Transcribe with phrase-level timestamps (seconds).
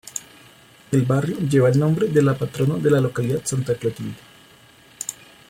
[0.91, 4.15] El barrio lleva el nombre de la patrona de la localidad Santa Clotilde.